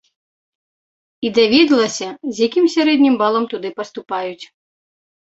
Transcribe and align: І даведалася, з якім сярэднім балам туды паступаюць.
І 1.27 1.31
даведалася, 1.37 2.09
з 2.31 2.33
якім 2.49 2.65
сярэднім 2.79 3.23
балам 3.23 3.49
туды 3.55 3.75
паступаюць. 3.81 4.45